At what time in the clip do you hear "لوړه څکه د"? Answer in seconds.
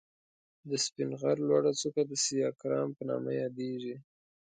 1.47-2.13